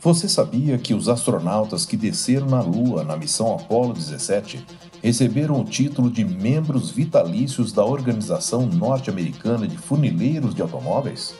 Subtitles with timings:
[0.00, 4.64] Você sabia que os astronautas que desceram na Lua na missão Apollo 17
[5.02, 11.34] receberam o título de membros vitalícios da Organização Norte-Americana de Funileiros de Automóveis?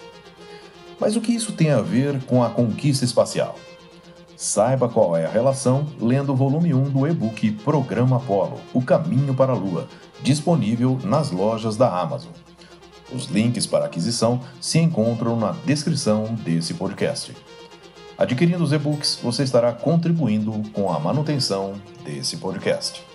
[0.98, 3.56] Mas o que isso tem a ver com a conquista espacial?
[4.36, 9.34] Saiba qual é a relação lendo o volume 1 do e-book Programa Apollo O Caminho
[9.34, 9.88] para a Lua,
[10.22, 12.32] disponível nas lojas da Amazon.
[13.12, 17.34] Os links para aquisição se encontram na descrição desse podcast.
[18.18, 23.06] Adquirindo os e-books, você estará contribuindo com a manutenção desse podcast.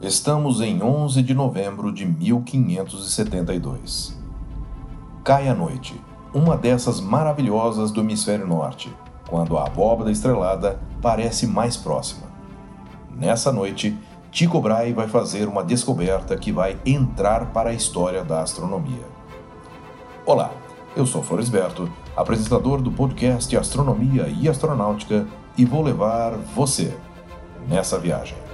[0.00, 4.18] Estamos em 11 de novembro de 1572.
[5.22, 6.00] Cai a noite,
[6.32, 8.90] uma dessas maravilhosas do hemisfério norte,
[9.28, 12.27] quando a abóbada estrelada parece mais próxima.
[13.18, 13.98] Nessa noite,
[14.30, 19.04] Tycho Brahe vai fazer uma descoberta que vai entrar para a história da astronomia.
[20.24, 20.52] Olá,
[20.94, 26.96] eu sou Floresberto, apresentador do podcast Astronomia e Astronáutica, e vou levar você
[27.68, 28.47] nessa viagem.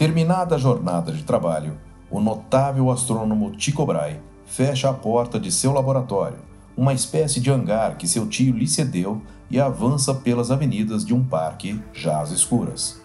[0.00, 1.76] Terminada a jornada de trabalho,
[2.10, 6.38] o notável astrônomo Tycho Brahe fecha a porta de seu laboratório,
[6.74, 11.22] uma espécie de hangar que seu tio lhe cedeu e avança pelas avenidas de um
[11.22, 12.98] parque já às escuras.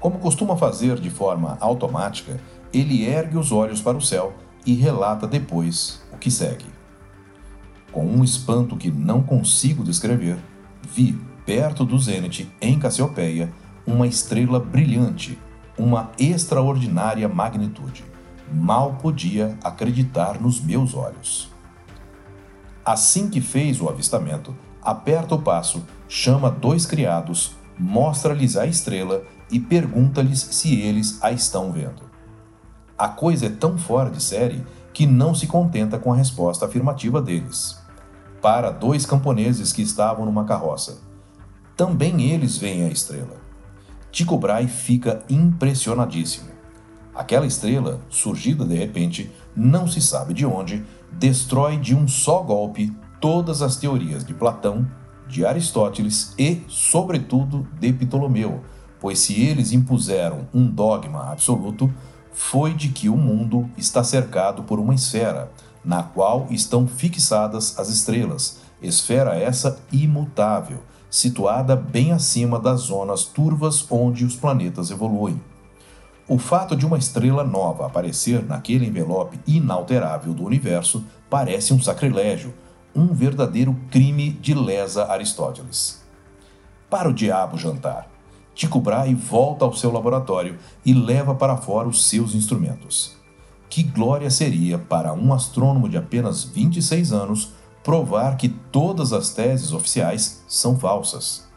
[0.00, 2.40] Como costuma fazer de forma automática,
[2.72, 4.32] ele ergue os olhos para o céu
[4.66, 6.66] e relata depois o que segue.
[7.92, 10.36] Com um espanto que não consigo descrever,
[10.82, 13.54] vi, perto do zênite, em Cassiopeia,
[13.86, 15.38] uma estrela brilhante
[15.78, 18.04] uma extraordinária magnitude.
[18.52, 21.50] Mal podia acreditar nos meus olhos.
[22.84, 29.60] Assim que fez o avistamento, aperta o passo, chama dois criados, mostra-lhes a estrela e
[29.60, 32.08] pergunta-lhes se eles a estão vendo.
[32.96, 37.22] A coisa é tão fora de série que não se contenta com a resposta afirmativa
[37.22, 37.78] deles.
[38.42, 40.98] Para dois camponeses que estavam numa carroça.
[41.76, 43.47] Também eles veem a estrela.
[44.10, 46.48] Tycho Brahe fica impressionadíssimo.
[47.14, 52.92] Aquela estrela, surgida de repente, não se sabe de onde, destrói de um só golpe
[53.20, 54.86] todas as teorias de Platão,
[55.26, 58.62] de Aristóteles e, sobretudo, de Ptolomeu,
[59.00, 61.92] pois se eles impuseram um dogma absoluto,
[62.32, 65.50] foi de que o mundo está cercado por uma esfera,
[65.84, 70.78] na qual estão fixadas as estrelas, esfera essa imutável,
[71.10, 75.40] situada bem acima das zonas turvas onde os planetas evoluem.
[76.28, 82.52] O fato de uma estrela nova aparecer naquele envelope inalterável do universo parece um sacrilégio,
[82.94, 86.02] um verdadeiro crime de lesa Aristóteles.
[86.90, 88.10] Para o diabo jantar,
[88.54, 93.16] Tycho Brahe volta ao seu laboratório e leva para fora os seus instrumentos.
[93.70, 97.52] Que glória seria para um astrônomo de apenas 26 anos
[97.88, 101.48] provar que todas as teses oficiais são falsas.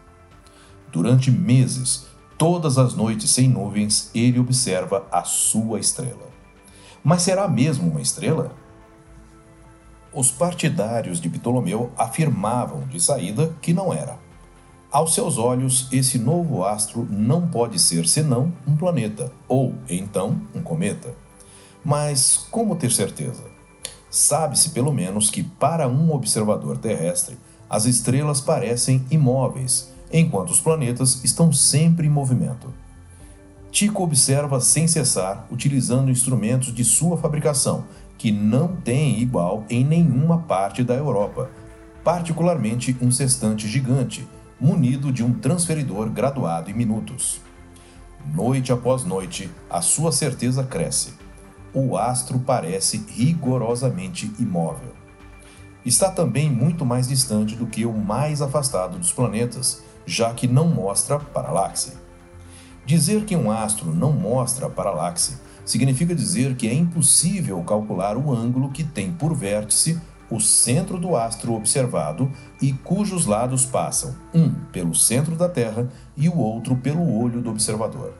[0.89, 2.05] Durante meses,
[2.37, 6.29] todas as noites sem nuvens, ele observa a sua estrela.
[7.03, 8.55] Mas será mesmo uma estrela?
[10.13, 14.17] Os partidários de Ptolomeu afirmavam de saída que não era.
[14.89, 20.61] Aos seus olhos, esse novo astro não pode ser senão um planeta, ou então um
[20.61, 21.13] cometa.
[21.83, 23.50] Mas como ter certeza?
[24.11, 27.37] Sabe-se pelo menos que, para um observador terrestre,
[27.69, 32.73] as estrelas parecem imóveis, enquanto os planetas estão sempre em movimento.
[33.71, 37.85] Tico observa sem cessar, utilizando instrumentos de sua fabricação,
[38.17, 41.49] que não tem igual em nenhuma parte da Europa,
[42.03, 44.27] particularmente um sextante gigante,
[44.59, 47.39] munido de um transferidor graduado em minutos.
[48.35, 51.20] Noite após noite, a sua certeza cresce
[51.73, 54.93] o astro parece rigorosamente imóvel.
[55.85, 60.67] Está também muito mais distante do que o mais afastado dos planetas, já que não
[60.67, 61.93] mostra paralaxe.
[62.85, 68.71] Dizer que um astro não mostra paralaxe significa dizer que é impossível calcular o ângulo
[68.71, 69.99] que tem por vértice
[70.31, 72.31] o centro do astro observado
[72.61, 77.49] e cujos lados passam, um pelo centro da Terra e o outro pelo olho do
[77.49, 78.13] observador.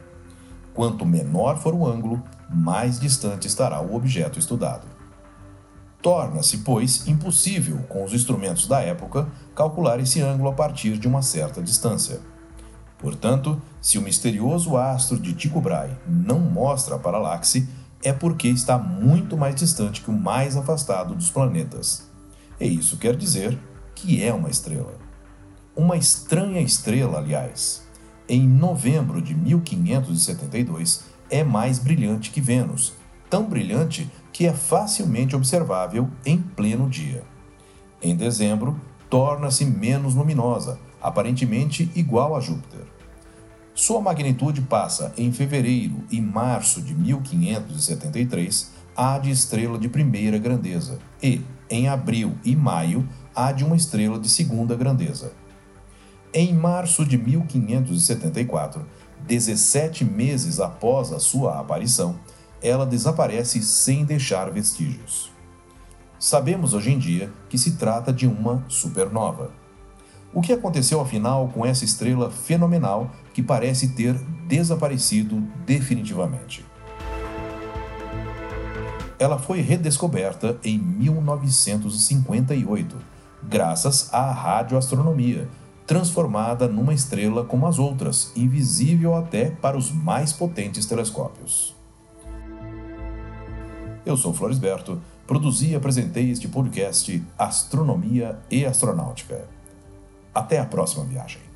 [0.74, 2.22] Quanto menor for o ângulo,
[2.52, 4.88] mais distante estará o objeto estudado.
[6.02, 11.22] Torna-se, pois, impossível, com os instrumentos da época, calcular esse ângulo a partir de uma
[11.22, 12.20] certa distância.
[12.98, 17.68] Portanto, se o misterioso astro de Tycho Brahe não mostra a paralaxe,
[18.04, 22.10] é porque está muito mais distante que o mais afastado dos planetas.
[22.60, 23.58] E isso quer dizer
[23.96, 24.94] que é uma estrela.
[25.76, 27.84] Uma estranha estrela, aliás.
[28.28, 32.94] Em novembro de 1572, é mais brilhante que Vênus,
[33.30, 37.24] tão brilhante que é facilmente observável em pleno dia.
[38.02, 38.80] Em dezembro,
[39.10, 42.86] torna-se menos luminosa, aparentemente igual a Júpiter.
[43.74, 51.00] Sua magnitude passa em fevereiro e março de 1573 à de estrela de primeira grandeza
[51.24, 55.32] e, em abril e maio, à de uma estrela de segunda grandeza.
[56.34, 58.86] Em março de 1574,
[59.28, 62.20] 17 meses após a sua aparição,
[62.62, 65.32] ela desaparece sem deixar vestígios.
[66.20, 69.52] Sabemos hoje em dia que se trata de uma supernova.
[70.34, 74.14] O que aconteceu afinal com essa estrela fenomenal que parece ter
[74.48, 76.64] desaparecido definitivamente?
[79.18, 82.96] Ela foi redescoberta em 1958,
[83.44, 85.50] graças à radioastronomia,
[85.92, 91.76] transformada numa estrela como as outras, invisível até para os mais potentes telescópios.
[94.06, 99.50] Eu sou Floresberto, produzi e apresentei este podcast Astronomia e Astronáutica.
[100.34, 101.51] Até a próxima viagem.